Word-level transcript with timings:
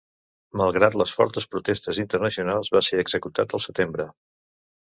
Malgrat 0.61 0.95
les 1.01 1.11
fortes 1.17 1.47
protestes 1.51 2.01
internacionals, 2.05 2.75
va 2.77 2.81
ser 2.89 3.03
executat 3.05 3.57
al 3.59 3.65
setembre. 3.71 4.09